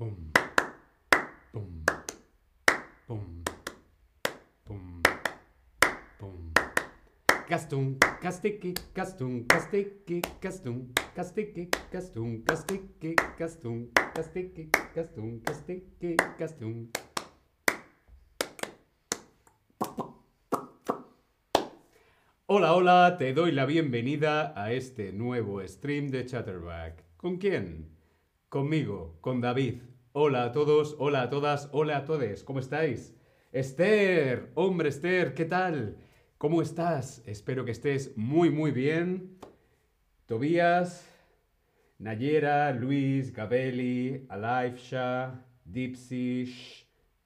Pum. 0.00 0.16
Pum. 1.52 1.84
Pum. 3.06 3.44
Pum. 4.64 5.02
Pum. 6.18 6.52
Gastung, 7.46 7.98
Gastiki, 8.22 8.72
Gastung, 8.94 9.44
Gastiki, 9.46 10.22
Gastung, 10.40 10.88
Gastiki, 11.14 11.68
Gastung, 11.92 12.42
Gastiki, 12.46 13.14
Gastung, 13.38 13.90
Gastiki, 14.14 14.70
Gastung, 14.94 15.42
Gastiki, 15.44 16.16
Gastung. 16.38 16.88
Hola, 22.46 22.72
hola, 22.72 23.16
te 23.18 23.34
doy 23.34 23.52
la 23.52 23.66
bienvenida 23.66 24.54
a 24.56 24.72
este 24.72 25.12
nuevo 25.12 25.60
stream 25.68 26.08
de 26.08 26.24
Chatterback. 26.24 27.04
¿Con 27.18 27.36
quién? 27.36 28.00
Conmigo, 28.48 29.18
con 29.20 29.42
David. 29.42 29.89
Hola 30.12 30.42
a 30.42 30.50
todos, 30.50 30.96
hola 30.98 31.22
a 31.22 31.30
todas, 31.30 31.68
hola 31.70 31.98
a 31.98 32.04
todos. 32.04 32.42
¿Cómo 32.42 32.58
estáis? 32.58 33.14
Esther, 33.52 34.50
hombre 34.56 34.88
Esther, 34.88 35.34
¿qué 35.34 35.44
tal? 35.44 35.98
¿Cómo 36.36 36.62
estás? 36.62 37.22
Espero 37.26 37.64
que 37.64 37.70
estés 37.70 38.16
muy, 38.16 38.50
muy 38.50 38.72
bien. 38.72 39.38
Tobías, 40.26 41.08
Nayera, 41.98 42.72
Luis, 42.72 43.32
Gabeli, 43.32 44.26
Alaifsha, 44.28 45.46
Dipsy, 45.64 46.52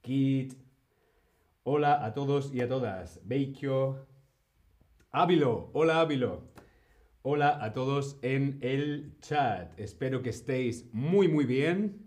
Kit. 0.02 0.52
Hola 1.62 2.05
a 2.05 2.12
todos 2.12 2.52
y 2.52 2.60
a 2.60 2.69
todas. 2.69 3.19
Beikyo, 3.24 4.07
Ávilo, 5.10 5.71
hola 5.73 6.01
Ávilo. 6.01 6.52
Hola 7.23 7.65
a 7.65 7.73
todos 7.73 8.19
en 8.21 8.59
el 8.60 9.16
chat. 9.21 9.73
Espero 9.80 10.21
que 10.21 10.29
estéis 10.29 10.93
muy 10.93 11.29
muy 11.29 11.46
bien, 11.46 12.03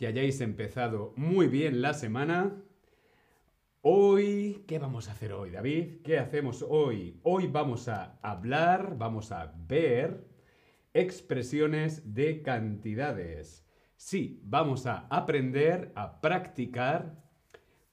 que 0.00 0.06
hayáis 0.06 0.40
empezado 0.40 1.12
muy 1.14 1.46
bien 1.46 1.82
la 1.82 1.92
semana. 1.92 2.56
Hoy, 3.82 4.64
¿qué 4.66 4.78
vamos 4.78 5.08
a 5.08 5.12
hacer 5.12 5.34
hoy, 5.34 5.50
David? 5.50 6.00
¿Qué 6.02 6.18
hacemos 6.18 6.64
hoy? 6.66 7.20
Hoy 7.22 7.48
vamos 7.48 7.86
a 7.86 8.18
hablar, 8.22 8.96
vamos 8.96 9.30
a 9.30 9.52
ver 9.68 10.26
expresiones 10.94 12.14
de 12.14 12.40
cantidades. 12.40 13.68
Sí, 13.96 14.40
vamos 14.42 14.86
a 14.86 15.06
aprender 15.10 15.92
a 15.94 16.22
practicar 16.22 17.22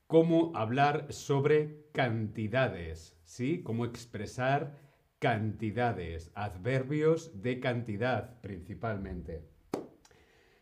cómo 0.07 0.53
hablar 0.55 1.11
sobre 1.11 1.89
cantidades, 1.91 3.19
¿sí? 3.25 3.63
Cómo 3.63 3.83
expresar 3.83 4.77
cantidades, 5.19 6.31
adverbios 6.35 7.41
de 7.41 7.59
cantidad 7.59 8.39
principalmente. 8.39 9.56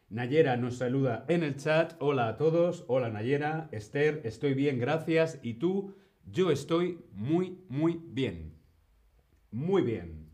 Nayera 0.10 0.56
nos 0.56 0.78
saluda 0.78 1.26
en 1.30 1.42
el 1.42 1.56
chat. 1.56 1.96
Hola 2.00 2.28
a 2.28 2.38
todos. 2.38 2.86
Hola 2.88 3.10
Nayera. 3.10 3.70
Esther, 3.72 4.22
estoy 4.24 4.54
bien, 4.54 4.78
gracias. 4.78 5.40
¿Y 5.42 5.56
tú? 5.56 5.96
Yo 6.32 6.52
estoy 6.52 7.00
muy, 7.12 7.58
muy 7.70 8.00
bien. 8.06 8.54
Muy 9.50 9.82
bien. 9.82 10.30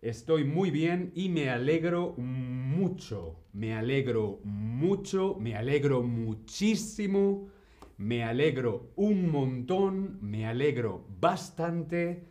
Estoy 0.00 0.44
muy 0.44 0.70
bien 0.70 1.12
y 1.14 1.28
me 1.28 1.50
alegro 1.50 2.14
mucho. 2.16 3.44
Me 3.52 3.74
alegro 3.74 4.40
mucho. 4.44 5.36
Me 5.38 5.54
alegro 5.56 6.02
muchísimo. 6.02 7.48
Me 7.98 8.24
alegro 8.24 8.92
un 8.96 9.30
montón. 9.30 10.18
Me 10.22 10.46
alegro 10.46 11.06
bastante 11.20 12.24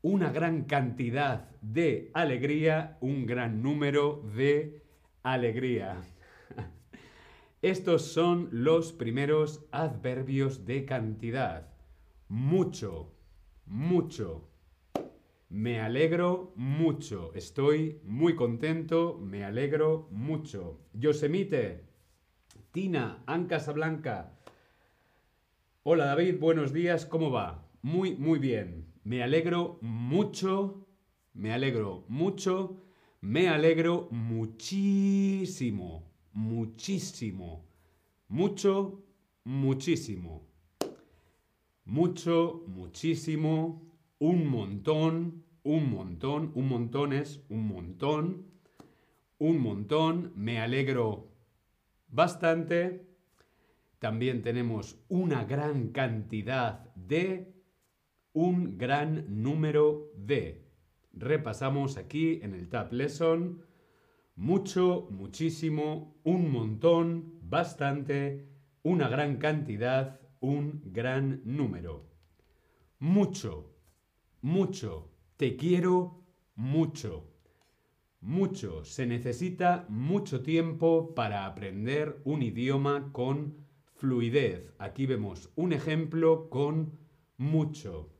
una 0.00 0.30
gran 0.30 0.64
cantidad 0.64 1.50
de 1.60 2.10
alegría, 2.14 2.96
un 3.02 3.26
gran 3.26 3.62
número 3.62 4.22
de 4.34 4.85
alegría. 5.32 6.00
Estos 7.62 8.02
son 8.02 8.48
los 8.52 8.92
primeros 8.92 9.66
adverbios 9.72 10.64
de 10.64 10.84
cantidad. 10.84 11.68
Mucho, 12.28 13.12
mucho. 13.66 14.48
Me 15.48 15.80
alegro 15.80 16.52
mucho. 16.54 17.32
Estoy 17.34 18.00
muy 18.04 18.36
contento. 18.36 19.18
Me 19.20 19.44
alegro 19.44 20.08
mucho. 20.12 20.80
Yosemite. 20.92 21.84
Tina, 22.70 23.22
Ancasa 23.26 23.72
Blanca. 23.72 24.38
Hola 25.82 26.06
David, 26.06 26.38
buenos 26.38 26.72
días. 26.72 27.04
¿Cómo 27.04 27.30
va? 27.30 27.68
Muy, 27.82 28.16
muy 28.16 28.38
bien. 28.38 28.92
Me 29.02 29.22
alegro 29.22 29.78
mucho, 29.82 30.86
me 31.32 31.52
alegro 31.52 32.04
mucho, 32.08 32.85
me 33.26 33.48
alegro 33.48 34.06
muchísimo, 34.12 36.04
muchísimo, 36.32 37.64
mucho, 38.28 39.02
muchísimo, 39.42 40.46
mucho, 41.84 42.62
muchísimo, 42.68 43.82
un 44.20 44.46
montón, 44.46 45.42
un 45.64 45.90
montón, 45.90 46.52
un 46.54 46.68
montón 46.68 47.12
es 47.12 47.42
un 47.48 47.66
montón, 47.66 48.46
un 49.38 49.58
montón, 49.60 50.32
me 50.36 50.60
alegro 50.60 51.32
bastante. 52.06 53.08
También 53.98 54.40
tenemos 54.42 55.00
una 55.08 55.44
gran 55.44 55.88
cantidad 55.88 56.94
de 56.94 57.52
un 58.32 58.78
gran 58.78 59.42
número 59.42 60.12
de. 60.14 60.65
Repasamos 61.16 61.96
aquí 61.96 62.40
en 62.42 62.52
el 62.54 62.68
Tab 62.68 62.92
Lesson. 62.92 63.62
Mucho, 64.36 65.08
muchísimo, 65.10 66.14
un 66.24 66.50
montón, 66.50 67.38
bastante, 67.40 68.46
una 68.82 69.08
gran 69.08 69.38
cantidad, 69.38 70.20
un 70.40 70.82
gran 70.84 71.40
número. 71.44 72.04
Mucho, 72.98 73.74
mucho, 74.42 75.10
te 75.38 75.56
quiero 75.56 76.22
mucho. 76.54 77.32
Mucho, 78.20 78.84
se 78.84 79.06
necesita 79.06 79.86
mucho 79.88 80.42
tiempo 80.42 81.14
para 81.14 81.46
aprender 81.46 82.20
un 82.24 82.42
idioma 82.42 83.10
con 83.12 83.56
fluidez. 83.94 84.70
Aquí 84.78 85.06
vemos 85.06 85.50
un 85.56 85.72
ejemplo 85.72 86.50
con 86.50 86.98
mucho 87.38 88.15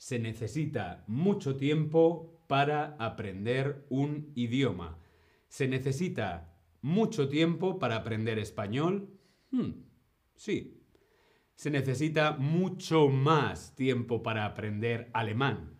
se 0.00 0.18
necesita 0.18 1.04
mucho 1.08 1.56
tiempo 1.56 2.40
para 2.46 2.96
aprender 2.98 3.84
un 3.90 4.32
idioma. 4.34 4.96
¿Se 5.46 5.68
necesita 5.68 6.54
mucho 6.80 7.28
tiempo 7.28 7.78
para 7.78 7.96
aprender 7.96 8.38
español? 8.38 9.10
Hmm, 9.50 9.72
sí. 10.34 10.80
Se 11.54 11.70
necesita 11.70 12.32
mucho 12.32 13.08
más 13.08 13.74
tiempo 13.76 14.22
para 14.22 14.46
aprender 14.46 15.10
alemán. 15.12 15.76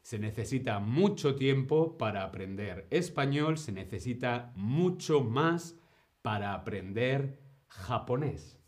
Se 0.00 0.18
necesita 0.18 0.78
mucho 0.78 1.34
tiempo 1.34 1.98
para 1.98 2.24
aprender 2.24 2.86
español. 2.88 3.58
Se 3.58 3.72
necesita 3.72 4.50
mucho 4.56 5.22
más 5.22 5.76
para 6.22 6.54
aprender 6.54 7.38
japonés. 7.66 8.58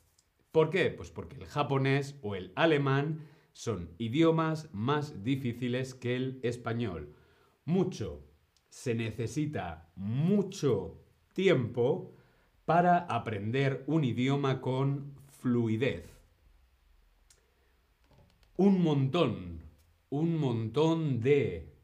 ¿Por 0.52 0.68
qué? 0.68 0.90
Pues 0.90 1.10
porque 1.10 1.36
el 1.36 1.46
japonés 1.46 2.18
o 2.20 2.34
el 2.34 2.52
alemán 2.54 3.30
son 3.52 3.90
idiomas 3.98 4.72
más 4.72 5.22
difíciles 5.22 5.94
que 5.94 6.16
el 6.16 6.40
español. 6.42 7.14
Mucho. 7.64 8.24
Se 8.68 8.94
necesita 8.94 9.90
mucho 9.96 11.02
tiempo 11.32 12.14
para 12.64 12.98
aprender 12.98 13.84
un 13.86 14.04
idioma 14.04 14.60
con 14.60 15.14
fluidez. 15.28 16.04
Un 18.56 18.82
montón. 18.82 19.62
Un 20.10 20.38
montón 20.38 21.20
de. 21.20 21.74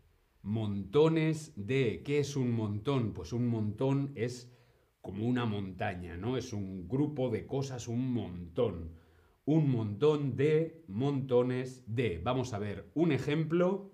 Montones 0.43 1.53
de. 1.56 2.03
¿Qué 2.04 2.21
es 2.21 2.37
un 2.37 2.53
montón? 2.53 3.13
Pues 3.13 3.33
un 3.33 3.48
montón 3.48 4.13
es 4.15 4.53
como 5.01 5.27
una 5.27 5.45
montaña, 5.45 6.16
¿no? 6.16 6.36
Es 6.36 6.53
un 6.53 6.89
grupo 6.89 7.30
de 7.30 7.47
cosas, 7.47 7.89
un 7.89 8.13
montón 8.13 8.92
un 9.47 9.71
montón 9.71 10.37
de 10.37 10.84
montones 10.89 11.84
de. 11.87 12.19
Vamos 12.19 12.53
a 12.53 12.59
ver 12.59 12.91
un 12.95 13.13
ejemplo 13.13 13.93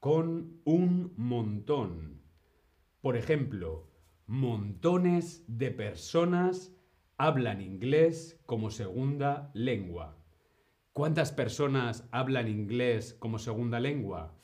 con 0.00 0.60
un 0.64 1.14
montón. 1.16 2.20
Por 3.00 3.16
ejemplo, 3.16 3.88
montones 4.26 5.44
de 5.46 5.70
personas 5.70 6.74
hablan 7.16 7.60
inglés 7.60 8.40
como 8.44 8.70
segunda 8.70 9.52
lengua. 9.54 10.18
¿Cuántas 10.92 11.30
personas 11.30 12.08
hablan 12.10 12.48
inglés 12.48 13.14
como 13.14 13.38
segunda 13.38 13.78
lengua? 13.78 14.36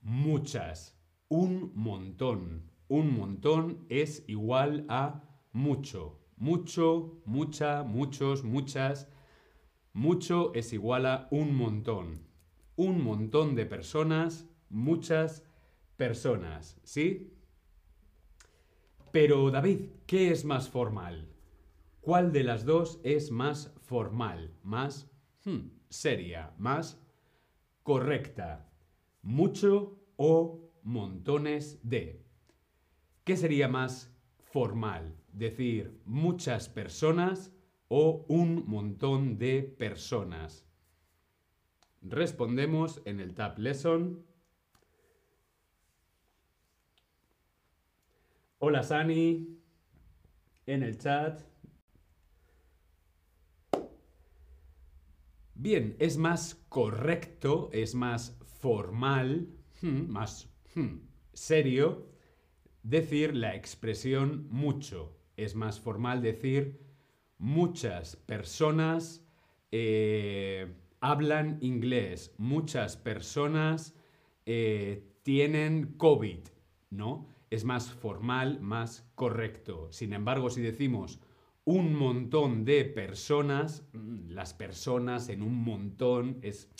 Muchas. 0.00 0.96
Un 1.28 1.72
montón. 1.74 2.70
Un 2.86 3.12
montón 3.18 3.84
es 3.88 4.22
igual 4.28 4.86
a 4.88 5.24
mucho. 5.52 6.20
Mucho, 6.36 7.20
mucha, 7.24 7.82
muchos, 7.82 8.44
muchas 8.44 9.08
mucho 9.96 10.52
es 10.52 10.74
igual 10.74 11.06
a 11.06 11.26
un 11.30 11.56
montón. 11.56 12.20
Un 12.76 13.02
montón 13.02 13.54
de 13.54 13.64
personas, 13.64 14.46
muchas 14.68 15.42
personas, 15.96 16.78
¿sí? 16.84 17.32
Pero 19.10 19.50
David, 19.50 19.86
¿qué 20.06 20.30
es 20.30 20.44
más 20.44 20.68
formal? 20.68 21.32
¿Cuál 22.02 22.30
de 22.30 22.44
las 22.44 22.66
dos 22.66 23.00
es 23.04 23.30
más 23.30 23.72
formal, 23.80 24.54
más 24.62 25.10
hmm, 25.46 25.70
seria, 25.88 26.52
más 26.58 27.02
correcta? 27.82 28.70
¿Mucho 29.22 29.98
o 30.16 30.70
montones 30.82 31.80
de? 31.82 32.22
¿Qué 33.24 33.38
sería 33.38 33.66
más 33.66 34.14
formal? 34.36 35.16
Decir 35.32 35.98
muchas 36.04 36.68
personas 36.68 37.55
o 37.88 38.24
un 38.28 38.64
montón 38.66 39.38
de 39.38 39.62
personas. 39.62 40.66
Respondemos 42.02 43.02
en 43.04 43.20
el 43.20 43.34
Tab 43.34 43.58
Lesson. 43.58 44.24
Hola 48.58 48.82
Sani, 48.82 49.60
en 50.66 50.82
el 50.82 50.98
chat. 50.98 51.42
Bien, 55.54 55.96
es 55.98 56.16
más 56.16 56.54
correcto, 56.68 57.70
es 57.72 57.94
más 57.94 58.38
formal, 58.60 59.48
hmm, 59.80 60.08
más 60.08 60.50
hmm, 60.74 60.98
serio 61.32 62.10
decir 62.82 63.34
la 63.34 63.54
expresión 63.54 64.46
mucho. 64.50 65.16
Es 65.36 65.54
más 65.54 65.80
formal 65.80 66.22
decir 66.22 66.85
muchas 67.38 68.16
personas 68.16 69.22
eh, 69.72 70.72
hablan 71.00 71.58
inglés, 71.60 72.34
muchas 72.38 72.96
personas 72.96 73.94
eh, 74.46 75.04
tienen 75.22 75.94
COVID, 75.96 76.40
¿no? 76.90 77.28
Es 77.50 77.64
más 77.64 77.90
formal, 77.90 78.60
más 78.60 79.08
correcto. 79.14 79.88
Sin 79.90 80.12
embargo, 80.12 80.50
si 80.50 80.62
decimos 80.62 81.20
un 81.64 81.94
montón 81.94 82.64
de 82.64 82.84
personas, 82.84 83.88
mm, 83.92 84.30
las 84.30 84.54
personas 84.54 85.28
en 85.28 85.42
un 85.42 85.54
montón 85.64 86.38
es 86.42 86.70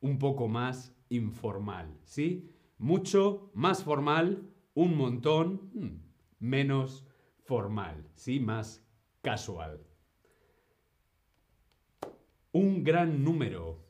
un 0.00 0.18
poco 0.18 0.48
más 0.48 0.94
informal, 1.08 1.98
¿sí? 2.04 2.50
Mucho 2.78 3.50
más 3.54 3.84
formal, 3.84 4.50
un 4.74 4.96
montón 4.96 5.70
mm, 5.72 6.46
menos 6.46 7.06
formal, 7.44 8.06
¿sí? 8.16 8.38
Más 8.38 8.84
casual. 9.22 9.80
Un 12.54 12.84
gran 12.84 13.24
número, 13.24 13.84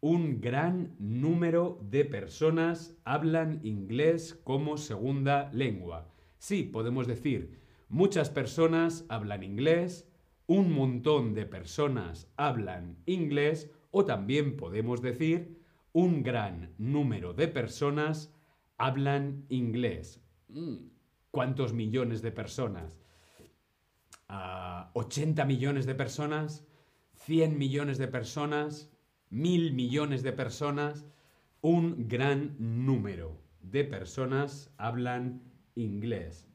un 0.00 0.40
gran 0.40 0.96
número 0.98 1.78
de 1.82 2.06
personas 2.06 2.96
hablan 3.04 3.60
inglés 3.62 4.40
como 4.42 4.78
segunda 4.78 5.50
lengua. 5.52 6.10
Sí, 6.38 6.62
podemos 6.62 7.06
decir, 7.06 7.60
muchas 7.90 8.30
personas 8.30 9.04
hablan 9.10 9.42
inglés, 9.42 10.08
un 10.46 10.72
montón 10.72 11.34
de 11.34 11.44
personas 11.44 12.32
hablan 12.38 12.96
inglés 13.04 13.70
o 13.90 14.06
también 14.06 14.56
podemos 14.56 15.02
decir, 15.02 15.60
un 15.92 16.22
gran 16.22 16.72
número 16.78 17.34
de 17.34 17.48
personas 17.48 18.34
hablan 18.78 19.44
inglés. 19.50 20.24
Mm, 20.48 20.88
¿Cuántos 21.30 21.74
millones 21.74 22.22
de 22.22 22.32
personas? 22.32 22.98
¿80 24.26 25.38
ah, 25.38 25.44
millones 25.44 25.84
de 25.84 25.94
personas? 25.94 26.66
¿100 27.26 27.56
millones 27.56 27.98
de 27.98 28.08
personas? 28.08 28.90
¿Mil 29.30 29.72
millones 29.72 30.22
de 30.22 30.32
personas? 30.32 31.06
Un 31.60 32.08
gran 32.08 32.56
número 32.58 33.42
de 33.60 33.84
personas 33.84 34.72
hablan 34.76 35.42
inglés. 35.74 36.48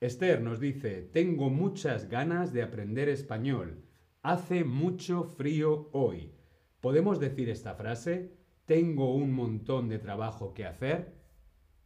Esther 0.00 0.42
nos 0.42 0.60
dice, 0.60 1.02
tengo 1.02 1.50
muchas 1.50 2.08
ganas 2.08 2.52
de 2.52 2.62
aprender 2.62 3.08
español. 3.08 3.84
Hace 4.22 4.64
mucho 4.64 5.24
frío 5.24 5.90
hoy. 5.92 6.32
¿Podemos 6.80 7.18
decir 7.18 7.48
esta 7.50 7.74
frase? 7.74 8.32
¿Tengo 8.64 9.14
un 9.14 9.32
montón 9.32 9.88
de 9.88 9.98
trabajo 9.98 10.54
que 10.54 10.66
hacer? 10.66 11.14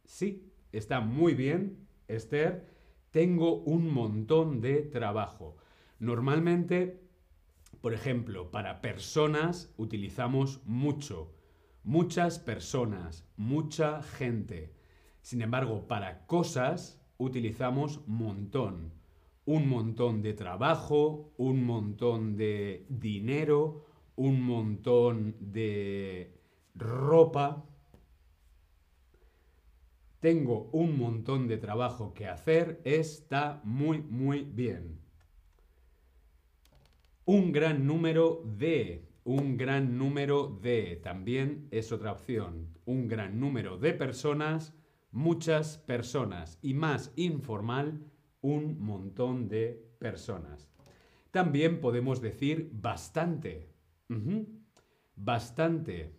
Sí, 0.03 0.51
Está 0.71 1.01
muy 1.01 1.33
bien, 1.33 1.87
Esther. 2.07 2.65
Tengo 3.11 3.61
un 3.63 3.93
montón 3.93 4.61
de 4.61 4.83
trabajo. 4.83 5.57
Normalmente, 5.99 7.01
por 7.81 7.95
ejemplo, 7.95 8.51
para 8.51 8.79
personas 8.79 9.73
utilizamos 9.75 10.61
mucho. 10.65 11.33
Muchas 11.83 12.37
personas, 12.37 13.27
mucha 13.37 14.03
gente. 14.03 14.75
Sin 15.21 15.41
embargo, 15.41 15.87
para 15.87 16.27
cosas 16.27 17.01
utilizamos 17.17 18.07
montón. 18.07 18.93
Un 19.45 19.67
montón 19.67 20.21
de 20.21 20.33
trabajo, 20.33 21.33
un 21.37 21.63
montón 21.65 22.37
de 22.37 22.85
dinero, 22.87 23.87
un 24.15 24.43
montón 24.43 25.35
de 25.39 26.39
ropa. 26.75 27.65
Tengo 30.19 30.69
un 30.71 30.99
montón 30.99 31.47
de 31.47 31.57
trabajo 31.57 32.13
que 32.13 32.27
hacer. 32.27 32.79
Está 32.85 33.59
muy, 33.63 34.03
muy 34.03 34.43
bien. 34.43 35.00
Un 37.25 37.51
gran 37.51 37.85
número 37.85 38.43
de. 38.57 39.07
Un 39.23 39.55
gran 39.55 39.97
número 39.97 40.47
de. 40.47 40.99
También 41.03 41.67
es 41.69 41.91
otra 41.91 42.11
opción. 42.11 42.79
Un 42.85 43.07
gran 43.07 43.39
número 43.39 43.77
de 43.77 43.93
personas. 43.93 44.73
Muchas 45.11 45.77
personas. 45.77 46.57
Y 46.63 46.73
más 46.73 47.13
informal, 47.15 48.03
un 48.41 48.79
montón 48.79 49.49
de 49.49 49.85
personas. 49.99 50.67
También 51.29 51.79
podemos 51.79 52.21
decir 52.21 52.71
bastante. 52.73 53.69
Bastante. 55.15 56.15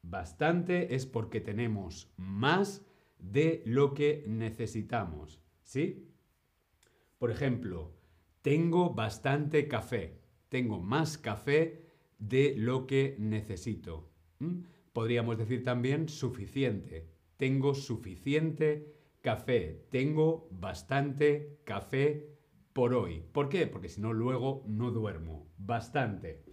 Bastante 0.00 0.94
es 0.94 1.04
porque 1.04 1.40
tenemos 1.40 2.10
más 2.16 2.86
de 3.18 3.62
lo 3.66 3.92
que 3.92 4.24
necesitamos. 4.26 5.42
¿Sí? 5.62 6.08
Por 7.18 7.30
ejemplo, 7.30 7.92
tengo 8.40 8.94
bastante 8.94 9.68
café. 9.68 10.25
Tengo 10.48 10.80
más 10.80 11.18
café 11.18 11.86
de 12.18 12.54
lo 12.56 12.86
que 12.86 13.16
necesito. 13.18 14.10
Podríamos 14.92 15.38
decir 15.38 15.62
también 15.62 16.08
suficiente. 16.08 17.08
Tengo 17.36 17.74
suficiente 17.74 18.94
café. 19.20 19.86
Tengo 19.90 20.48
bastante 20.50 21.58
café 21.64 22.36
por 22.72 22.94
hoy. 22.94 23.22
¿Por 23.32 23.48
qué? 23.48 23.66
Porque 23.66 23.88
si 23.88 24.00
no, 24.00 24.12
luego 24.12 24.64
no 24.66 24.90
duermo. 24.90 25.48
Bastante. 25.58 26.44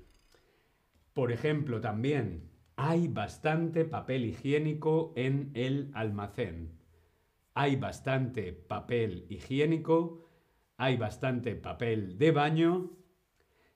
Por 1.13 1.31
ejemplo, 1.31 1.79
también 1.79 2.49
hay 2.75 3.07
bastante 3.07 3.85
papel 3.85 4.25
higiénico 4.25 5.13
en 5.15 5.51
el 5.53 5.91
almacén. 5.93 6.79
Hay 7.53 7.75
bastante 7.75 8.51
papel 8.51 9.27
higiénico, 9.29 10.27
hay 10.77 10.97
bastante 10.97 11.55
papel 11.55 12.17
de 12.17 12.31
baño. 12.31 12.91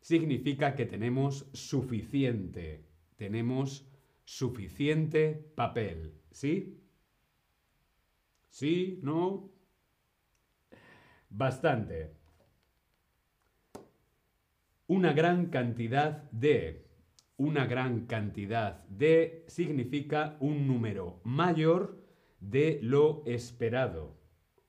Significa 0.07 0.73
que 0.73 0.85
tenemos 0.85 1.49
suficiente. 1.51 2.85
Tenemos 3.17 3.85
suficiente 4.23 5.51
papel. 5.53 6.13
¿Sí? 6.31 6.79
¿Sí? 8.47 9.01
¿No? 9.03 9.51
Bastante. 11.29 12.13
Una 14.87 15.11
gran 15.11 15.47
cantidad 15.47 16.31
de 16.31 16.85
una 17.35 17.65
gran 17.65 18.05
cantidad 18.05 18.85
de 18.85 19.43
significa 19.47 20.37
un 20.39 20.67
número 20.67 21.19
mayor 21.25 22.01
de 22.39 22.79
lo 22.81 23.23
esperado. 23.25 24.15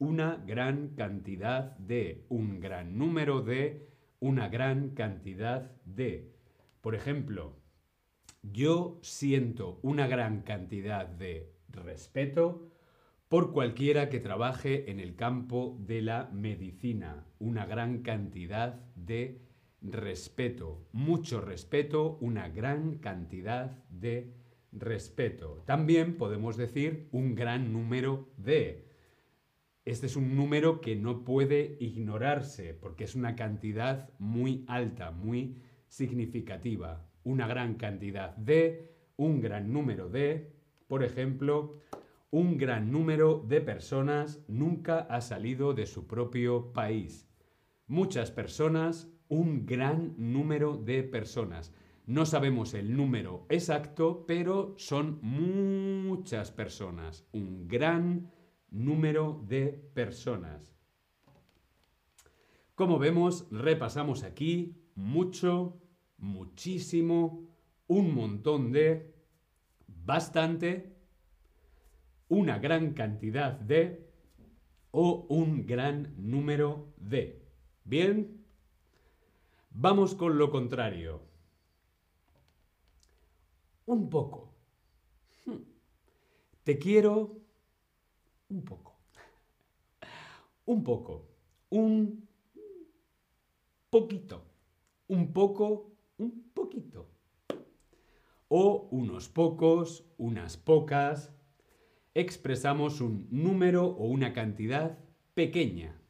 Una 0.00 0.42
gran 0.44 0.96
cantidad 0.96 1.76
de, 1.78 2.26
un 2.28 2.58
gran 2.58 2.98
número 2.98 3.40
de, 3.40 3.88
una 4.20 4.48
gran 4.48 4.90
cantidad 4.90 5.70
de. 5.84 6.32
Por 6.80 6.94
ejemplo, 6.94 7.56
yo 8.42 8.98
siento 9.02 9.78
una 9.82 10.06
gran 10.06 10.42
cantidad 10.42 11.06
de 11.06 11.52
respeto 11.68 12.68
por 13.28 13.52
cualquiera 13.52 14.08
que 14.08 14.20
trabaje 14.20 14.90
en 14.90 15.00
el 15.00 15.14
campo 15.14 15.76
de 15.80 16.02
la 16.02 16.30
medicina. 16.32 17.26
Una 17.38 17.66
gran 17.66 18.02
cantidad 18.02 18.80
de 18.94 19.42
respeto, 19.82 20.88
mucho 20.92 21.40
respeto, 21.40 22.18
una 22.20 22.48
gran 22.48 22.98
cantidad 22.98 23.84
de 23.90 24.34
respeto. 24.72 25.62
También 25.66 26.16
podemos 26.16 26.56
decir 26.56 27.08
un 27.12 27.34
gran 27.34 27.72
número 27.72 28.28
de. 28.36 28.87
Este 29.88 30.04
es 30.04 30.16
un 30.16 30.36
número 30.36 30.82
que 30.82 30.96
no 30.96 31.24
puede 31.24 31.78
ignorarse 31.80 32.74
porque 32.74 33.04
es 33.04 33.14
una 33.14 33.34
cantidad 33.34 34.10
muy 34.18 34.66
alta, 34.68 35.12
muy 35.12 35.62
significativa. 35.86 37.08
Una 37.24 37.46
gran 37.46 37.76
cantidad 37.76 38.36
de, 38.36 38.92
un 39.16 39.40
gran 39.40 39.72
número 39.72 40.10
de, 40.10 40.52
por 40.88 41.02
ejemplo, 41.02 41.78
un 42.30 42.58
gran 42.58 42.92
número 42.92 43.42
de 43.48 43.62
personas 43.62 44.44
nunca 44.46 44.98
ha 45.08 45.22
salido 45.22 45.72
de 45.72 45.86
su 45.86 46.06
propio 46.06 46.70
país. 46.74 47.26
Muchas 47.86 48.30
personas 48.30 49.10
un 49.28 49.64
gran 49.64 50.12
número 50.18 50.76
de 50.76 51.02
personas. 51.02 51.72
No 52.04 52.26
sabemos 52.26 52.74
el 52.74 52.94
número 52.94 53.46
exacto, 53.48 54.26
pero 54.26 54.74
son 54.76 55.18
muchas 55.22 56.50
personas. 56.50 57.26
Un 57.32 57.66
gran 57.68 58.30
número 58.70 59.42
de 59.46 59.68
personas. 59.94 60.76
Como 62.74 62.98
vemos, 62.98 63.48
repasamos 63.50 64.22
aquí 64.22 64.76
mucho, 64.94 65.80
muchísimo, 66.16 67.48
un 67.86 68.14
montón 68.14 68.70
de, 68.70 69.14
bastante, 69.86 70.96
una 72.28 72.58
gran 72.58 72.92
cantidad 72.92 73.52
de 73.52 74.08
o 74.90 75.26
un 75.28 75.66
gran 75.66 76.14
número 76.16 76.92
de. 76.98 77.44
¿Bien? 77.84 78.44
Vamos 79.70 80.14
con 80.14 80.38
lo 80.38 80.50
contrario. 80.50 81.22
Un 83.86 84.10
poco. 84.10 84.54
Hmm. 85.46 85.62
Te 86.64 86.78
quiero 86.78 87.37
un 88.50 88.64
poco. 88.64 88.96
Un 90.66 90.82
poco. 90.82 91.28
Un 91.70 92.28
poquito. 93.90 94.44
Un 95.08 95.32
poco, 95.32 95.92
un 96.18 96.50
poquito. 96.54 97.08
O 98.48 98.88
unos 98.90 99.28
pocos, 99.28 100.04
unas 100.18 100.56
pocas. 100.56 101.32
Expresamos 102.14 103.00
un 103.00 103.28
número 103.30 103.86
o 103.86 104.06
una 104.06 104.32
cantidad 104.32 104.98
pequeña. 105.34 106.00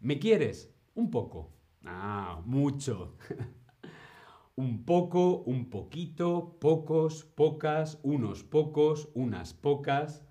¿Me 0.00 0.18
quieres? 0.18 0.74
Un 0.94 1.10
poco. 1.10 1.52
Ah, 1.84 2.42
mucho. 2.44 3.16
un 4.56 4.84
poco, 4.84 5.42
un 5.46 5.70
poquito, 5.70 6.58
pocos, 6.60 7.24
pocas, 7.24 7.98
unos 8.02 8.44
pocos, 8.44 9.08
unas 9.14 9.54
pocas, 9.54 10.22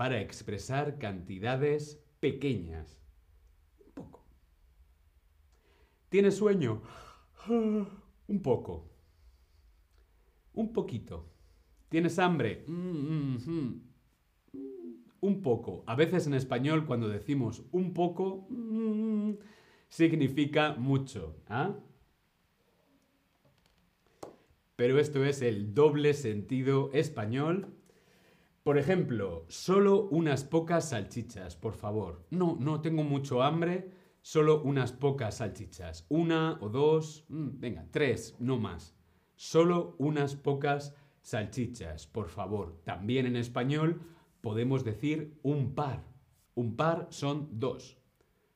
para 0.00 0.22
expresar 0.22 0.96
cantidades 0.96 2.02
pequeñas. 2.20 3.02
Un 3.84 3.92
poco. 3.92 4.24
¿Tienes 6.08 6.38
sueño? 6.38 6.80
Un 7.46 8.40
poco. 8.42 8.88
Un 10.54 10.72
poquito. 10.72 11.28
¿Tienes 11.90 12.18
hambre? 12.18 12.64
Un 15.20 15.42
poco. 15.42 15.84
A 15.86 15.94
veces 15.96 16.26
en 16.26 16.32
español 16.32 16.86
cuando 16.86 17.06
decimos 17.06 17.62
un 17.70 17.92
poco 17.92 18.48
significa 19.90 20.76
mucho. 20.76 21.36
¿ah? 21.46 21.76
Pero 24.76 24.98
esto 24.98 25.26
es 25.26 25.42
el 25.42 25.74
doble 25.74 26.14
sentido 26.14 26.88
español. 26.94 27.76
Por 28.70 28.78
ejemplo, 28.78 29.46
solo 29.48 30.08
unas 30.10 30.44
pocas 30.44 30.90
salchichas, 30.90 31.56
por 31.56 31.74
favor. 31.74 32.24
No, 32.30 32.56
no 32.60 32.80
tengo 32.80 33.02
mucho 33.02 33.42
hambre, 33.42 33.90
solo 34.22 34.62
unas 34.62 34.92
pocas 34.92 35.38
salchichas. 35.38 36.06
Una 36.08 36.56
o 36.60 36.68
dos, 36.68 37.24
mm, 37.30 37.48
venga, 37.58 37.88
tres, 37.90 38.36
no 38.38 38.60
más. 38.60 38.94
Solo 39.34 39.96
unas 39.98 40.36
pocas 40.36 40.94
salchichas, 41.20 42.06
por 42.06 42.28
favor. 42.28 42.80
También 42.84 43.26
en 43.26 43.34
español 43.34 44.02
podemos 44.40 44.84
decir 44.84 45.36
un 45.42 45.74
par. 45.74 46.04
Un 46.54 46.76
par 46.76 47.08
son 47.10 47.48
dos. 47.50 47.98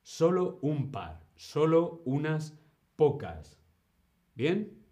Solo 0.01 0.59
un 0.61 0.91
par 0.91 1.25
solo 1.35 2.01
unas 2.05 2.57
pocas. 2.95 3.59
¿Bien? 4.33 4.84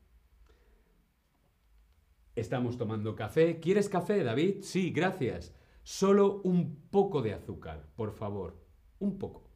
Estamos 2.36 2.78
tomando 2.78 3.16
café. 3.16 3.60
¿Quieres 3.60 3.90
café, 3.90 4.24
David? 4.24 4.63
Sí, 4.63 4.92
gracias. 4.92 5.54
Solo 5.84 6.42
un 6.44 6.88
poco 6.90 7.22
de 7.22 7.34
azúcar, 7.34 7.86
por 7.96 8.13
favor. 8.13 8.66
Un 9.00 9.20
poco. 9.20 9.52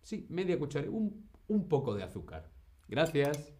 Sí, 0.00 0.26
media 0.30 0.58
cucharada. 0.58 0.92
Un, 0.92 1.28
un 1.48 1.68
poco 1.68 1.94
de 1.94 2.04
azúcar. 2.04 2.50
Gracias. 2.88 3.52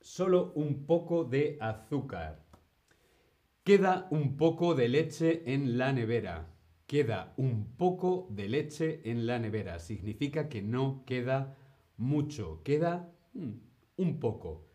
Solo 0.00 0.52
un 0.54 0.86
poco 0.86 1.24
de 1.24 1.58
azúcar. 1.60 2.42
Queda 3.62 4.06
un 4.10 4.36
poco 4.36 4.74
de 4.74 4.88
leche 4.88 5.42
en 5.52 5.76
la 5.76 5.92
nevera. 5.92 6.54
Queda 6.86 7.34
un 7.36 7.76
poco 7.76 8.28
de 8.30 8.48
leche 8.48 9.02
en 9.10 9.26
la 9.26 9.38
nevera. 9.38 9.78
Significa 9.80 10.48
que 10.48 10.62
no 10.62 11.04
queda 11.04 11.58
mucho. 11.98 12.62
Queda 12.62 13.12
mm, 13.34 13.52
un 13.96 14.20
poco. 14.20 14.73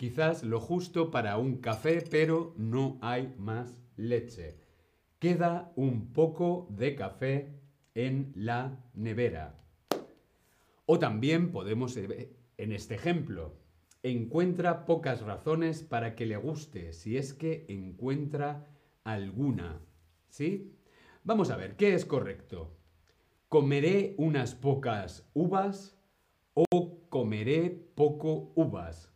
Quizás 0.00 0.44
lo 0.44 0.60
justo 0.60 1.10
para 1.10 1.36
un 1.36 1.58
café, 1.58 2.02
pero 2.10 2.54
no 2.56 2.96
hay 3.02 3.34
más 3.36 3.76
leche. 3.96 4.56
Queda 5.18 5.74
un 5.76 6.14
poco 6.14 6.68
de 6.70 6.94
café 6.94 7.60
en 7.94 8.32
la 8.34 8.82
nevera. 8.94 9.62
O 10.86 10.98
también 10.98 11.52
podemos, 11.52 11.98
eh, 11.98 12.34
en 12.56 12.72
este 12.72 12.94
ejemplo, 12.94 13.58
encuentra 14.02 14.86
pocas 14.86 15.20
razones 15.20 15.82
para 15.82 16.14
que 16.14 16.24
le 16.24 16.38
guste, 16.38 16.94
si 16.94 17.18
es 17.18 17.34
que 17.34 17.66
encuentra 17.68 18.68
alguna. 19.04 19.82
¿Sí? 20.30 20.78
Vamos 21.24 21.50
a 21.50 21.58
ver, 21.58 21.76
¿qué 21.76 21.92
es 21.92 22.06
correcto? 22.06 22.74
¿Comeré 23.50 24.14
unas 24.16 24.54
pocas 24.54 25.28
uvas 25.34 25.94
o 26.54 27.06
comeré 27.10 27.68
poco 27.94 28.50
uvas? 28.54 29.09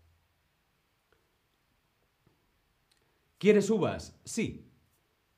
¿Quieres 3.39 3.69
uvas? 3.71 4.19
Sí. 4.25 4.71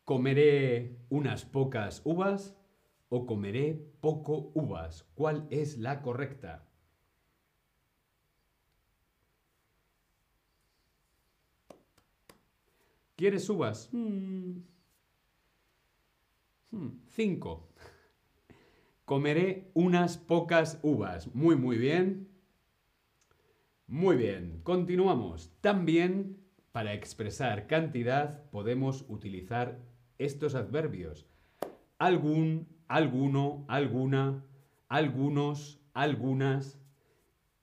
¿Comeré 0.05 0.97
unas 1.09 1.45
pocas 1.45 2.03
uvas 2.05 2.55
o 3.09 3.27
comeré 3.27 3.75
poco 4.01 4.53
uvas? 4.55 5.05
¿Cuál 5.15 5.47
es 5.51 5.79
la 5.79 6.03
correcta? 6.03 6.69
¿Quieres 13.17 13.49
uvas? 13.49 13.89
Hmm. 13.93 14.59
Hmm, 16.71 16.89
cinco. 17.07 17.69
Comeré 19.07 19.71
unas 19.75 20.19
pocas 20.19 20.79
uvas. 20.83 21.35
Muy, 21.35 21.57
muy 21.57 21.79
bien. 21.79 22.29
Muy 23.87 24.17
bien. 24.17 24.61
Continuamos. 24.63 25.51
También 25.61 26.46
para 26.77 26.93
expresar 26.93 27.67
cantidad 27.67 28.51
podemos 28.51 29.07
utilizar 29.09 29.81
estos 30.19 30.55
adverbios. 30.55 31.27
Algún, 31.97 32.69
alguno, 32.87 33.65
alguna, 33.67 34.45
algunos, 34.87 35.81
algunas. 35.95 36.79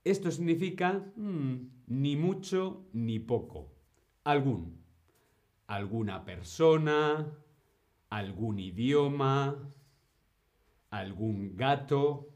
Esto 0.04 0.32
significa 0.32 1.06
hmm, 1.16 1.58
ni 1.86 2.16
mucho 2.16 2.88
ni 2.92 3.20
poco. 3.20 3.72
Algún. 4.24 4.84
Alguna 5.68 6.26
persona, 6.26 7.38
algún 8.10 8.58
idioma, 8.58 9.60
algún 10.90 11.56
gato. 11.56 12.30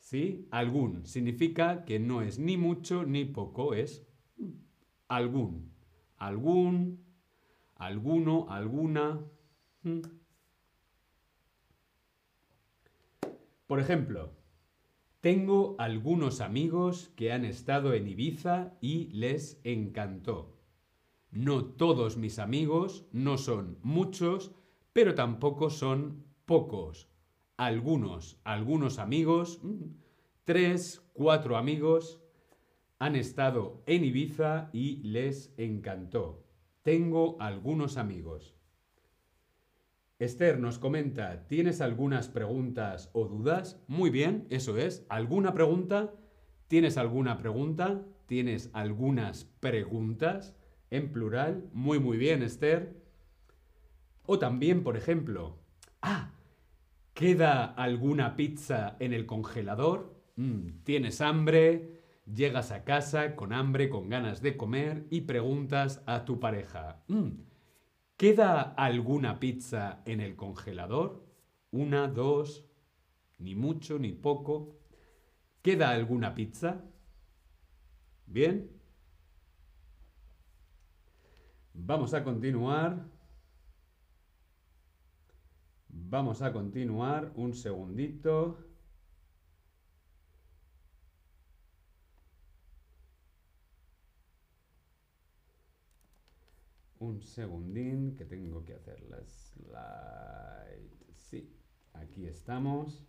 ¿Sí? 0.00 0.48
Algún 0.50 1.06
significa 1.06 1.84
que 1.84 2.00
no 2.00 2.22
es 2.22 2.40
ni 2.40 2.56
mucho 2.56 3.04
ni 3.04 3.24
poco, 3.24 3.74
es 3.74 4.07
algún. 5.08 5.72
Algún, 6.16 7.04
alguno, 7.76 8.46
alguna. 8.50 9.20
Por 13.66 13.80
ejemplo, 13.80 14.32
tengo 15.20 15.76
algunos 15.78 16.40
amigos 16.40 17.10
que 17.16 17.32
han 17.32 17.44
estado 17.44 17.92
en 17.92 18.08
Ibiza 18.08 18.72
y 18.80 19.08
les 19.08 19.60
encantó. 19.64 20.54
No 21.30 21.64
todos 21.64 22.16
mis 22.16 22.38
amigos, 22.38 23.04
no 23.12 23.36
son 23.36 23.78
muchos, 23.82 24.52
pero 24.92 25.14
tampoco 25.14 25.70
son 25.70 26.24
pocos. 26.46 27.08
Algunos, 27.56 28.40
algunos 28.44 28.98
amigos, 28.98 29.60
mm, 29.62 29.84
tres, 30.44 31.02
cuatro 31.12 31.56
amigos, 31.56 32.20
han 32.98 33.16
estado 33.16 33.82
en 33.86 34.04
Ibiza 34.04 34.70
y 34.72 35.02
les 35.02 35.54
encantó. 35.56 36.44
Tengo 36.82 37.36
algunos 37.40 37.96
amigos. 37.96 38.54
Esther 40.18 40.58
nos 40.58 40.78
comenta, 40.78 41.46
¿tienes 41.46 41.80
algunas 41.80 42.28
preguntas 42.28 43.10
o 43.12 43.26
dudas? 43.26 43.80
Muy 43.86 44.10
bien, 44.10 44.46
eso 44.50 44.76
es. 44.76 45.06
¿Alguna 45.08 45.54
pregunta? 45.54 46.12
¿Tienes 46.66 46.96
alguna 46.96 47.38
pregunta? 47.38 48.04
¿Tienes 48.26 48.70
algunas 48.72 49.44
preguntas? 49.44 50.54
en 50.90 51.12
plural. 51.12 51.68
Muy, 51.72 51.98
muy 51.98 52.18
bien, 52.18 52.42
Esther. 52.42 52.96
O 54.24 54.38
también, 54.38 54.82
por 54.82 54.96
ejemplo, 54.96 55.58
ah, 56.02 56.32
¿Queda 57.14 57.64
alguna 57.64 58.36
pizza 58.36 58.96
en 59.00 59.12
el 59.12 59.26
congelador? 59.26 60.14
Mm, 60.36 60.84
¿Tienes 60.84 61.20
hambre? 61.20 61.97
Llegas 62.34 62.72
a 62.72 62.84
casa 62.84 63.36
con 63.36 63.54
hambre, 63.54 63.88
con 63.88 64.10
ganas 64.10 64.42
de 64.42 64.56
comer 64.56 65.06
y 65.08 65.22
preguntas 65.22 66.02
a 66.04 66.26
tu 66.26 66.38
pareja. 66.38 67.02
Mm, 67.08 67.30
¿Queda 68.18 68.60
alguna 68.60 69.40
pizza 69.40 70.02
en 70.04 70.20
el 70.20 70.36
congelador? 70.36 71.24
Una, 71.70 72.06
dos, 72.06 72.66
ni 73.38 73.54
mucho 73.54 73.98
ni 73.98 74.12
poco. 74.12 74.76
¿Queda 75.62 75.90
alguna 75.90 76.34
pizza? 76.34 76.84
Bien. 78.26 78.70
Vamos 81.72 82.12
a 82.12 82.24
continuar. 82.24 83.06
Vamos 85.88 86.42
a 86.42 86.52
continuar 86.52 87.32
un 87.36 87.54
segundito. 87.54 88.67
Un 97.00 97.20
segundín 97.22 98.14
que 98.16 98.24
tengo 98.24 98.64
que 98.64 98.74
hacer 98.74 99.00
la 99.02 99.20
slide. 99.24 100.90
Sí, 101.12 101.56
aquí 101.92 102.26
estamos. 102.26 103.04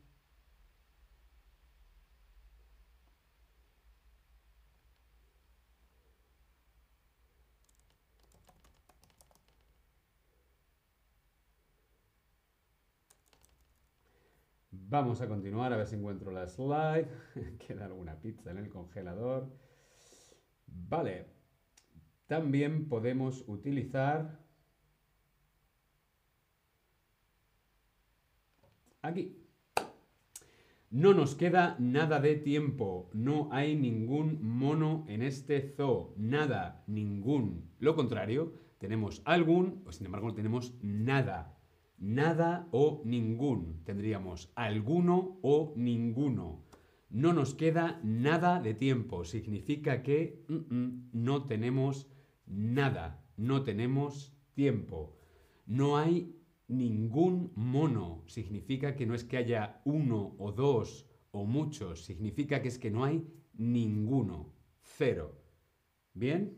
Vamos 14.71 15.21
a 15.21 15.27
continuar 15.27 15.71
a 15.73 15.77
ver 15.77 15.85
si 15.87 15.95
encuentro 15.95 16.31
la 16.31 16.47
slide. 16.47 17.07
Queda 17.59 17.85
alguna 17.85 18.19
pizza 18.19 18.49
en 18.49 18.57
el 18.57 18.69
congelador. 18.69 19.47
Vale. 20.89 21.38
También 22.29 22.87
podemos 22.87 23.43
utilizar 23.47 24.39
aquí. 29.01 29.35
No 30.91 31.13
nos 31.13 31.33
queda 31.33 31.75
nada 31.79 32.21
de 32.21 32.35
tiempo. 32.35 33.09
No 33.13 33.49
hay 33.51 33.75
ningún 33.75 34.39
mono 34.41 35.05
en 35.07 35.23
este 35.23 35.73
zoo. 35.75 36.13
Nada, 36.17 36.83
ningún. 36.85 37.71
Lo 37.79 37.95
contrario, 37.95 38.53
tenemos 38.77 39.23
algún, 39.25 39.81
o 39.85 39.91
sin 39.91 40.05
embargo 40.05 40.27
no 40.27 40.35
tenemos 40.35 40.75
nada 40.83 41.59
nada 41.99 42.67
o 42.71 43.01
ningún. 43.05 43.83
Tendríamos 43.83 44.51
alguno 44.55 45.39
o 45.41 45.73
ninguno. 45.75 46.63
No 47.09 47.33
nos 47.33 47.55
queda 47.55 47.99
nada 48.03 48.61
de 48.61 48.73
tiempo. 48.73 49.25
Significa 49.25 50.03
que 50.03 50.45
mm, 50.47 50.75
mm, 50.75 51.09
no 51.13 51.45
tenemos 51.45 52.07
nada. 52.49 53.23
No 53.37 53.63
tenemos 53.63 54.35
tiempo. 54.53 55.17
No 55.65 55.97
hay 55.97 56.35
ningún 56.67 57.51
mono. 57.55 58.23
Significa 58.27 58.95
que 58.95 59.05
no 59.05 59.13
es 59.13 59.23
que 59.23 59.37
haya 59.37 59.81
uno 59.85 60.35
o 60.37 60.51
dos 60.51 61.07
o 61.31 61.45
muchos. 61.45 62.03
Significa 62.03 62.61
que 62.61 62.67
es 62.67 62.79
que 62.79 62.91
no 62.91 63.05
hay 63.05 63.25
ninguno. 63.53 64.53
Cero. 64.81 65.41
¿Bien? 66.13 66.57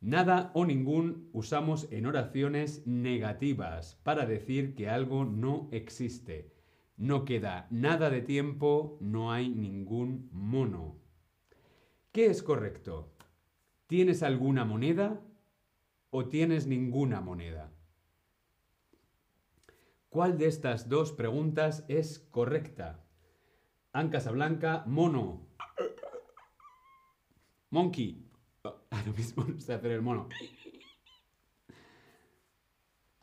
Nada 0.00 0.52
o 0.54 0.66
ningún 0.66 1.30
usamos 1.32 1.90
en 1.90 2.06
oraciones 2.06 2.86
negativas 2.86 3.98
para 4.02 4.26
decir 4.26 4.74
que 4.74 4.88
algo 4.88 5.24
no 5.24 5.68
existe. 5.72 6.52
No 6.96 7.24
queda 7.24 7.66
nada 7.70 8.08
de 8.08 8.22
tiempo, 8.22 8.98
no 9.00 9.32
hay 9.32 9.48
ningún 9.48 10.28
mono. 10.32 10.98
¿Qué 12.12 12.26
es 12.26 12.42
correcto? 12.42 13.12
¿Tienes 13.86 14.24
alguna 14.24 14.64
moneda 14.64 15.20
o 16.10 16.26
tienes 16.26 16.66
ninguna 16.66 17.20
moneda? 17.20 17.72
¿Cuál 20.08 20.38
de 20.38 20.46
estas 20.46 20.88
dos 20.88 21.12
preguntas 21.12 21.84
es 21.88 22.18
correcta? 22.18 23.04
An 23.92 24.10
Blanca, 24.32 24.82
mono. 24.86 25.46
Monkey, 27.70 28.28
lo 29.06 29.12
mismo 29.12 29.44
no 29.44 29.60
sé 29.60 29.74
hacer 29.74 29.92
el 29.92 30.02
mono. 30.02 30.28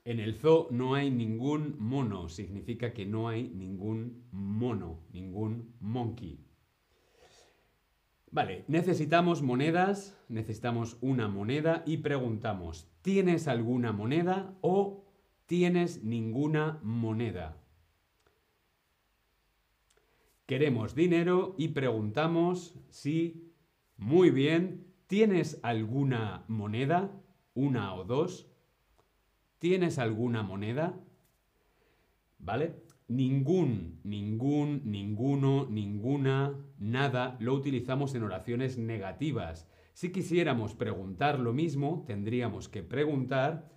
En 0.05 0.19
el 0.19 0.35
zoo 0.35 0.67
no 0.71 0.95
hay 0.95 1.11
ningún 1.11 1.75
mono, 1.79 2.29
significa 2.29 2.93
que 2.93 3.05
no 3.05 3.27
hay 3.27 3.49
ningún 3.49 4.27
mono, 4.31 4.99
ningún 5.11 5.75
monkey. 5.79 6.39
Vale, 8.33 8.65
necesitamos 8.67 9.41
monedas, 9.41 10.17
necesitamos 10.27 10.97
una 10.99 11.29
moneda 11.29 11.83
y 11.85 11.97
preguntamos, 11.97 12.89
¿tienes 13.01 13.47
alguna 13.47 13.93
moneda 13.93 14.57
o 14.59 15.05
tienes 15.45 16.03
ninguna 16.03 16.79
moneda? 16.83 17.55
Queremos 20.45 20.93
dinero 20.93 21.55
y 21.57 21.69
preguntamos 21.69 22.75
si, 22.89 23.53
muy 23.97 24.29
bien, 24.29 24.93
¿Tienes 25.13 25.59
alguna 25.61 26.43
moneda? 26.47 27.11
¿Una 27.53 27.93
o 27.93 28.03
dos? 28.03 28.49
¿Tienes 29.59 29.99
alguna 29.99 30.41
moneda? 30.41 30.99
¿Vale? 32.39 32.81
Ningún, 33.07 33.99
ningún, 34.03 34.81
ninguno, 34.85 35.67
ninguna, 35.69 36.57
nada 36.77 37.37
lo 37.39 37.53
utilizamos 37.53 38.15
en 38.15 38.23
oraciones 38.23 38.77
negativas. 38.77 39.69
Si 39.93 40.11
quisiéramos 40.11 40.75
preguntar 40.75 41.39
lo 41.39 41.53
mismo, 41.53 42.03
tendríamos 42.07 42.69
que 42.69 42.83
preguntar, 42.83 43.71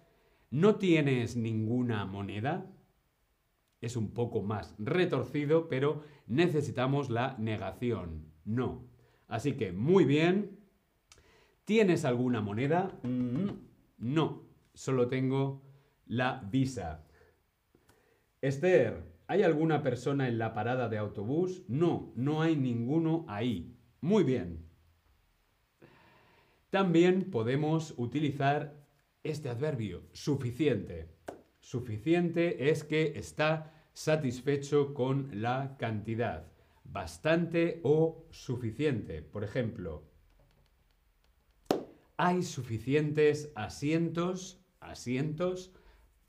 ¿no 0.51 0.77
tienes 0.77 1.37
ninguna 1.37 2.07
moneda? 2.07 2.71
Es 3.81 3.97
un 3.97 4.15
poco 4.15 4.43
más 4.43 4.75
retorcido, 4.79 5.69
pero 5.69 6.03
necesitamos 6.27 7.11
la 7.11 7.37
negación. 7.39 8.33
No. 8.45 8.89
Así 9.29 9.53
que, 9.53 9.73
muy 9.73 10.05
bien, 10.05 10.57
¿Tienes 11.67 12.05
alguna 12.05 12.41
moneda? 12.41 12.97
Mm, 13.03 13.49
no, 13.99 14.45
solo 14.73 15.09
tengo 15.09 15.65
la 16.07 16.41
visa. 16.49 17.05
Esther, 18.41 19.03
¿hay 19.27 19.43
alguna 19.43 19.83
persona 19.83 20.29
en 20.29 20.39
la 20.39 20.55
parada 20.55 20.89
de 20.89 20.99
autobús? 20.99 21.63
No, 21.69 22.13
no 22.17 22.43
hay 22.43 22.57
ninguno 22.57 23.25
ahí. 23.29 23.77
Muy 24.01 24.25
bien. 24.25 24.67
También 26.71 27.31
podemos 27.31 27.95
utilizar 27.97 28.87
este 29.23 29.49
adverbio, 29.49 30.03
suficiente. 30.13 31.09
Suficiente 31.61 32.71
es 32.71 32.85
que 32.85 33.13
está 33.17 33.73
satisfecho 33.93 34.95
con 34.95 35.41
la 35.41 35.77
cantidad. 35.79 36.53
Bastante 36.85 37.81
o 37.83 38.27
suficiente. 38.31 39.23
Por 39.23 39.43
ejemplo, 39.43 40.05
hay 42.17 42.43
suficientes 42.43 43.53
asientos, 43.55 44.65
asientos 44.81 45.73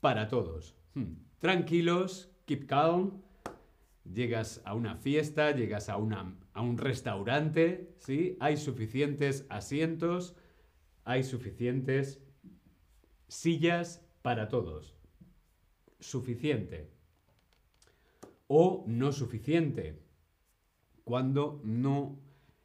para 0.00 0.28
todos. 0.28 0.76
Hmm. 0.94 1.14
Tranquilos, 1.38 2.30
keep 2.48 2.66
calm. 2.66 3.22
Llegas 4.02 4.62
a 4.64 4.74
una 4.74 4.96
fiesta, 4.96 5.50
llegas 5.52 5.90
a, 5.90 5.98
un 5.98 6.78
restaurante, 6.78 7.94
¿sí? 7.98 8.38
Hay 8.40 8.56
suficientes 8.56 9.46
asientos, 9.50 10.34
hay 11.04 11.22
suficientes 11.22 12.20
sillas 13.28 14.02
para 14.22 14.48
todos. 14.48 14.96
Suficiente. 16.00 16.90
O 18.46 18.84
no 18.88 19.12
suficiente. 19.12 20.02
Cuando 21.04 21.60
no, 21.64 22.18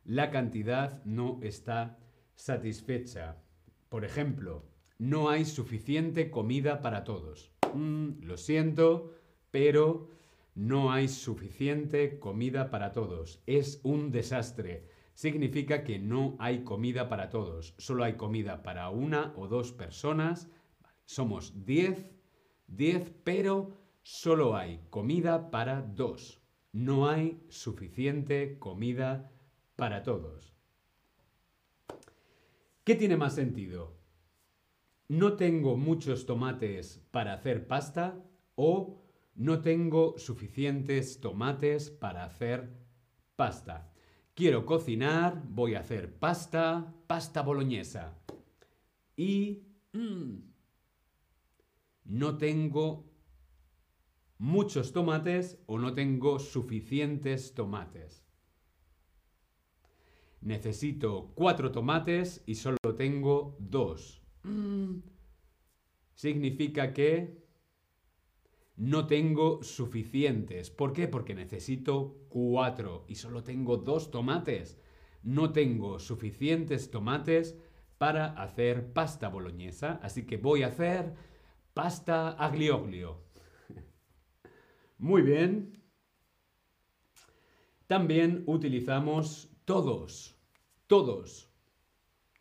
la 0.05 0.31
cantidad 0.31 1.03
no 1.03 1.39
está 1.43 1.99
satisfecha. 2.35 3.43
Por 3.89 4.05
ejemplo, 4.05 4.65
no 4.97 5.29
hay 5.29 5.43
suficiente 5.43 6.31
comida 6.31 6.81
para 6.81 7.03
todos. 7.03 7.51
Mm, 7.73 8.23
lo 8.23 8.37
siento, 8.37 9.13
pero 9.53 10.09
no 10.55 10.91
hay 10.91 11.07
suficiente 11.07 12.17
comida 12.17 12.71
para 12.71 12.91
todos. 12.91 13.43
Es 13.45 13.79
un 13.83 14.09
desastre. 14.09 14.89
Significa 15.13 15.83
que 15.83 15.99
no 15.99 16.35
hay 16.39 16.63
comida 16.63 17.07
para 17.07 17.29
todos. 17.29 17.75
Solo 17.77 18.03
hay 18.03 18.13
comida 18.13 18.63
para 18.63 18.89
una 18.89 19.31
o 19.37 19.47
dos 19.47 19.71
personas. 19.71 20.49
Somos 21.05 21.65
10, 21.65 22.09
10, 22.65 23.13
pero 23.23 23.77
solo 24.01 24.55
hay 24.55 24.81
comida 24.89 25.51
para 25.51 25.83
dos. 25.83 26.41
No 26.71 27.07
hay 27.07 27.39
suficiente 27.49 28.57
comida 28.57 29.31
para 29.75 30.01
todos. 30.01 30.55
¿Qué 32.83 32.95
tiene 32.95 33.17
más 33.17 33.35
sentido? 33.35 33.93
¿No 35.09 35.33
tengo 35.33 35.77
muchos 35.77 36.25
tomates 36.25 37.05
para 37.11 37.33
hacer 37.33 37.67
pasta? 37.67 38.19
¿O 38.55 39.02
No 39.35 39.61
tengo 39.61 40.17
suficientes 40.17 41.19
tomates 41.19 41.89
para 41.89 42.23
hacer 42.23 42.71
pasta. 43.35 43.91
Quiero 44.35 44.65
cocinar, 44.65 45.43
voy 45.47 45.75
a 45.75 45.79
hacer 45.79 46.17
pasta, 46.17 46.93
pasta 47.07 47.41
boloñesa. 47.41 48.19
Y 49.15 49.67
mm, 49.93 50.35
no 52.05 52.37
tengo 52.37 53.11
muchos 54.37 54.91
tomates 54.91 55.57
o 55.67 55.77
no 55.77 55.93
tengo 55.93 56.39
suficientes 56.39 57.53
tomates. 57.53 58.25
Necesito 60.41 61.31
cuatro 61.35 61.71
tomates 61.71 62.43
y 62.45 62.55
solo 62.55 62.77
tengo 62.97 63.55
dos. 63.59 64.21
Mm, 64.43 64.97
significa 66.13 66.93
que 66.93 67.42
no 68.75 69.07
tengo 69.07 69.63
suficientes. 69.63 70.69
¿Por 70.69 70.93
qué? 70.93 71.07
Porque 71.07 71.35
necesito 71.35 72.25
cuatro 72.29 73.05
y 73.07 73.15
solo 73.15 73.43
tengo 73.43 73.77
dos 73.77 74.11
tomates. 74.11 74.79
No 75.21 75.51
tengo 75.51 75.99
suficientes 75.99 76.89
tomates 76.91 77.57
para 77.97 78.33
hacer 78.33 78.91
pasta 78.91 79.29
boloñesa, 79.29 79.99
así 80.01 80.25
que 80.25 80.37
voy 80.37 80.63
a 80.63 80.67
hacer 80.67 81.13
pasta 81.73 82.29
aglioglio. 82.31 83.23
Muy 84.97 85.21
bien. 85.21 85.81
También 87.87 88.43
utilizamos 88.47 89.49
todos, 89.65 90.35
todos, 90.87 91.49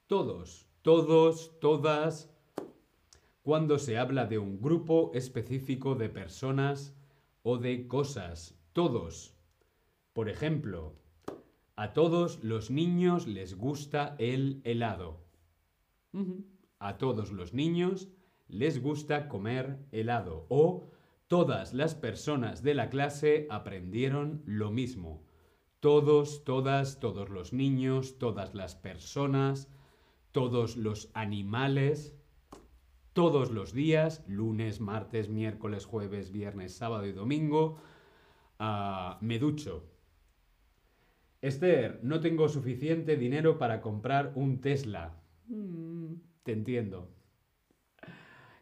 todos, 0.07 0.66
todos, 0.83 1.59
todas, 1.61 2.32
cuando 3.42 3.78
se 3.78 3.98
habla 3.98 4.26
de 4.26 4.38
un 4.38 4.61
grupo 4.61 5.11
específico 5.14 5.96
de 5.96 6.09
personas 6.09 6.94
o 7.42 7.59
de 7.59 7.88
cosas. 7.88 8.57
Todos. 8.72 9.35
Por 10.12 10.28
ejemplo, 10.28 10.94
a 11.74 11.92
todos 11.92 12.42
los 12.44 12.70
niños 12.70 13.26
les 13.26 13.57
gusta 13.57 14.14
el 14.18 14.61
helado. 14.64 15.24
A 16.78 16.98
todos 16.98 17.33
los 17.33 17.52
niños 17.52 18.09
les 18.46 18.81
gusta 18.81 19.28
comer 19.28 19.78
helado. 19.90 20.46
O 20.48 20.90
todas 21.26 21.74
las 21.74 21.94
personas 21.94 22.62
de 22.62 22.74
la 22.74 22.90
clase 22.90 23.46
aprendieron 23.50 24.42
lo 24.46 24.70
mismo. 24.70 25.24
Todos, 25.81 26.44
todas, 26.44 27.00
todos 27.00 27.28
los 27.28 27.52
niños, 27.52 28.18
todas 28.18 28.55
las 28.55 28.76
personas, 28.76 29.68
todos 30.31 30.76
los 30.76 31.11
animales, 31.14 32.14
todos 33.12 33.51
los 33.51 33.72
días, 33.72 34.25
lunes, 34.27 34.81
martes, 34.81 35.29
miércoles, 35.29 35.85
jueves, 35.85 36.33
viernes, 36.33 36.75
sábado 36.75 37.07
y 37.07 37.12
domingo, 37.12 37.79
ah, 38.59 39.18
me 39.20 39.38
ducho. 39.38 39.88
Esther, 41.40 42.01
no 42.03 42.20
tengo 42.20 42.48
suficiente 42.48 43.16
dinero 43.16 43.59
para 43.59 43.81
comprar 43.81 44.33
un 44.37 44.61
Tesla. 44.61 45.20
Mm, 45.48 46.14
te 46.42 46.53
entiendo. 46.53 47.11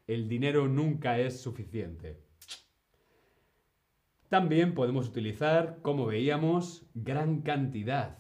El 0.07 0.29
dinero 0.29 0.67
nunca 0.67 1.19
es 1.19 1.41
suficiente. 1.41 2.21
También 4.29 4.75
podemos 4.75 5.09
utilizar, 5.09 5.81
como 5.83 6.07
veíamos, 6.07 6.87
gran 6.95 7.43
cantidad. 7.43 8.19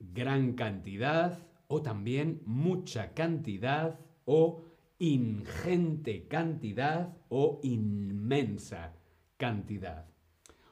Gran 0.00 0.54
cantidad 0.54 1.38
o 1.66 1.82
también 1.82 2.42
mucha 2.46 3.12
cantidad 3.12 4.00
o 4.24 4.67
ingente 4.98 6.26
cantidad 6.26 7.16
o 7.28 7.60
inmensa 7.62 8.94
cantidad. 9.36 10.06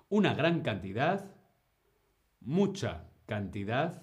Una 0.08 0.34
gran 0.34 0.62
cantidad, 0.62 1.34
mucha 2.40 3.08
cantidad, 3.26 4.02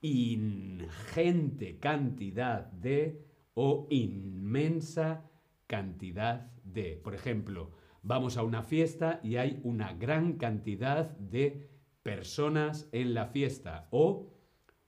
ingente 0.00 1.78
cantidad 1.78 2.64
de 2.72 3.26
o 3.54 3.86
inmensa 3.90 5.30
cantidad 5.66 6.50
de. 6.64 7.00
Por 7.02 7.14
ejemplo, 7.14 7.72
vamos 8.02 8.36
a 8.36 8.42
una 8.42 8.62
fiesta 8.62 9.20
y 9.22 9.36
hay 9.36 9.60
una 9.64 9.92
gran 9.92 10.34
cantidad 10.34 11.10
de 11.18 11.70
personas 12.02 12.88
en 12.92 13.14
la 13.14 13.26
fiesta 13.26 13.88
o 13.90 14.32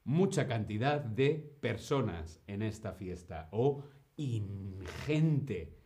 mucha 0.05 0.47
cantidad 0.47 1.01
de 1.01 1.57
personas 1.61 2.43
en 2.47 2.63
esta 2.63 2.93
fiesta 2.93 3.49
o 3.53 3.85
ingente 4.17 5.77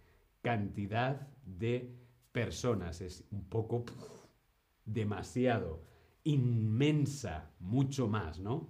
cantidad 0.43 1.29
de 1.45 1.95
personas. 2.33 3.01
Es 3.01 3.25
un 3.31 3.49
poco 3.49 3.85
demasiado, 4.85 5.83
inmensa, 6.25 7.51
mucho 7.61 8.09
más, 8.09 8.41
¿no? 8.41 8.69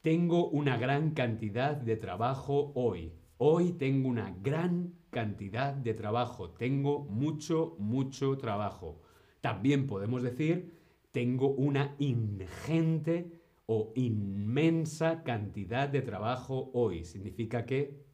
Tengo 0.00 0.48
una 0.48 0.76
gran 0.76 1.12
cantidad 1.12 1.76
de 1.76 1.96
trabajo 1.96 2.72
hoy. 2.74 3.12
Hoy 3.38 3.72
tengo 3.72 4.08
una 4.08 4.34
gran 4.42 4.94
cantidad 5.10 5.74
de 5.74 5.94
trabajo. 5.94 6.50
Tengo 6.50 7.04
mucho, 7.04 7.76
mucho 7.78 8.36
trabajo. 8.36 9.02
También 9.40 9.86
podemos 9.86 10.22
decir, 10.22 10.76
tengo 11.12 11.50
una 11.50 11.94
ingente 11.98 13.41
o 13.74 13.90
inmensa 13.94 15.22
cantidad 15.22 15.88
de 15.88 16.02
trabajo 16.02 16.70
hoy. 16.74 17.06
Significa 17.06 17.64
que 17.64 18.04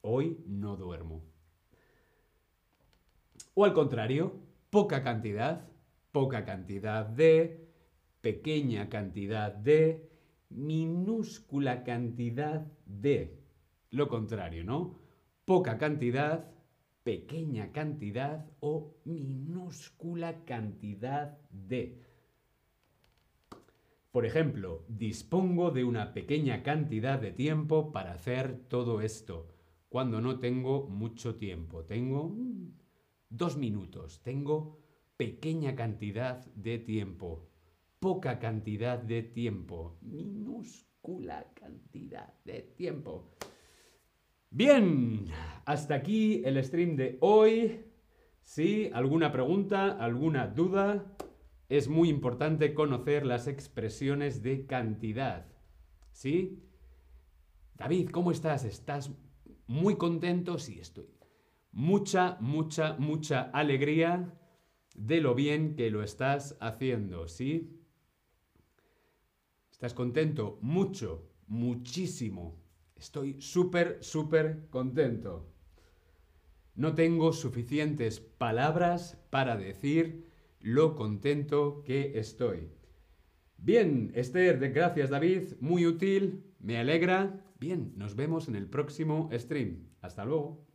hoy 0.00 0.38
no 0.46 0.76
duermo. 0.76 1.22
O 3.52 3.66
al 3.66 3.74
contrario, 3.74 4.40
poca 4.70 5.02
cantidad, 5.02 5.68
poca 6.10 6.46
cantidad 6.46 7.04
de, 7.04 7.68
pequeña 8.22 8.88
cantidad 8.88 9.52
de, 9.52 10.08
minúscula 10.48 11.84
cantidad 11.84 12.66
de. 12.86 13.38
Lo 13.90 14.08
contrario, 14.08 14.64
¿no? 14.64 14.98
Poca 15.44 15.76
cantidad, 15.76 16.50
pequeña 17.04 17.72
cantidad 17.72 18.46
o 18.60 18.94
minúscula 19.04 20.46
cantidad 20.46 21.36
de. 21.50 22.11
Por 24.12 24.26
ejemplo, 24.26 24.84
dispongo 24.88 25.70
de 25.70 25.84
una 25.84 26.12
pequeña 26.12 26.62
cantidad 26.62 27.18
de 27.18 27.32
tiempo 27.32 27.92
para 27.92 28.12
hacer 28.12 28.58
todo 28.68 29.00
esto. 29.00 29.48
Cuando 29.88 30.20
no 30.20 30.38
tengo 30.38 30.86
mucho 30.86 31.36
tiempo, 31.36 31.84
tengo 31.84 32.28
mm, 32.28 32.74
dos 33.30 33.56
minutos, 33.56 34.20
tengo 34.22 34.78
pequeña 35.16 35.74
cantidad 35.74 36.44
de 36.54 36.78
tiempo, 36.78 37.48
poca 38.00 38.38
cantidad 38.38 38.98
de 38.98 39.22
tiempo, 39.22 39.96
minúscula 40.02 41.46
cantidad 41.54 42.34
de 42.44 42.60
tiempo. 42.76 43.34
Bien, 44.50 45.24
hasta 45.64 45.94
aquí 45.94 46.42
el 46.44 46.62
stream 46.62 46.96
de 46.96 47.16
hoy. 47.20 47.86
¿Sí? 48.42 48.90
¿Alguna 48.92 49.32
pregunta? 49.32 49.96
¿Alguna 49.98 50.48
duda? 50.48 51.16
Es 51.72 51.88
muy 51.88 52.10
importante 52.10 52.74
conocer 52.74 53.24
las 53.24 53.46
expresiones 53.46 54.42
de 54.42 54.66
cantidad. 54.66 55.46
¿Sí? 56.10 56.62
David, 57.78 58.10
¿cómo 58.10 58.30
estás? 58.30 58.64
¿Estás 58.64 59.10
muy 59.66 59.96
contento? 59.96 60.58
Sí, 60.58 60.78
estoy. 60.78 61.08
Mucha, 61.70 62.36
mucha, 62.40 62.98
mucha 62.98 63.44
alegría 63.54 64.38
de 64.94 65.22
lo 65.22 65.34
bien 65.34 65.74
que 65.74 65.90
lo 65.90 66.02
estás 66.02 66.58
haciendo, 66.60 67.26
¿sí? 67.26 67.80
¿Estás 69.70 69.94
contento? 69.94 70.58
Mucho, 70.60 71.32
muchísimo. 71.46 72.60
Estoy 72.96 73.40
súper, 73.40 73.96
súper 74.04 74.68
contento. 74.68 75.48
No 76.74 76.94
tengo 76.94 77.32
suficientes 77.32 78.20
palabras 78.20 79.18
para 79.30 79.56
decir 79.56 80.31
lo 80.62 80.94
contento 80.94 81.82
que 81.84 82.18
estoy. 82.18 82.70
Bien, 83.56 84.10
Esther, 84.14 84.58
gracias 84.72 85.10
David, 85.10 85.54
muy 85.60 85.86
útil, 85.86 86.44
me 86.58 86.78
alegra. 86.78 87.44
Bien, 87.60 87.92
nos 87.96 88.16
vemos 88.16 88.48
en 88.48 88.56
el 88.56 88.68
próximo 88.68 89.30
stream. 89.32 89.88
Hasta 90.00 90.24
luego. 90.24 90.71